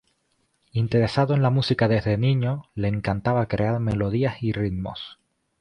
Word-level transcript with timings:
Interesado 0.71 1.35
en 1.35 1.43
la 1.43 1.51
música 1.51 1.87
desde 1.87 2.17
niño, 2.17 2.63
le 2.73 2.87
encantaba 2.87 3.47
crear 3.47 3.79
melodías 3.79 4.41
y 4.41 4.51
ritmos. 4.51 5.19